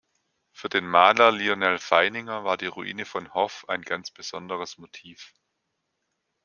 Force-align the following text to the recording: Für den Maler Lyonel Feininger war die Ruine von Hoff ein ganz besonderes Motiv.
Für 0.51 0.67
den 0.67 0.87
Maler 0.87 1.31
Lyonel 1.31 1.77
Feininger 1.77 2.43
war 2.43 2.57
die 2.57 2.65
Ruine 2.65 3.05
von 3.05 3.35
Hoff 3.35 3.69
ein 3.69 3.83
ganz 3.83 4.09
besonderes 4.09 4.79
Motiv. 4.79 5.35